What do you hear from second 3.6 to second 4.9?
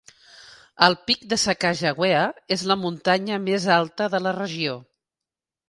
alta de la regió.